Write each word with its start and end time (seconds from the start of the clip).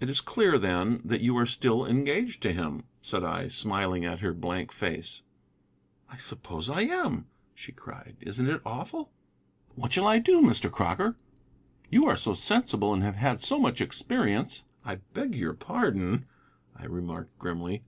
"It 0.00 0.10
is 0.10 0.20
clear, 0.20 0.58
then, 0.58 1.00
that 1.04 1.20
you 1.20 1.36
are 1.36 1.46
still 1.46 1.86
engaged 1.86 2.42
to 2.42 2.52
him," 2.52 2.82
said 3.00 3.22
I, 3.22 3.46
smiling 3.46 4.04
at 4.04 4.18
her 4.18 4.34
blank 4.34 4.72
face. 4.72 5.22
"I 6.10 6.16
suppose 6.16 6.68
I 6.68 6.80
am," 6.80 7.26
she 7.54 7.70
cried. 7.70 8.16
"Isn't 8.20 8.48
it 8.50 8.60
awful? 8.66 9.12
What 9.76 9.92
shall 9.92 10.08
I 10.08 10.18
do, 10.18 10.40
Mr. 10.40 10.72
Crocker? 10.72 11.16
You 11.88 12.04
are 12.06 12.16
so 12.16 12.34
sensible, 12.34 12.92
and 12.92 13.04
have 13.04 13.14
had 13.14 13.40
so 13.40 13.60
much 13.60 13.80
experience." 13.80 14.64
"I 14.84 14.96
beg 15.12 15.36
your 15.36 15.54
pardon," 15.54 16.24
I 16.74 16.86
remarked 16.86 17.38
grimly. 17.38 17.84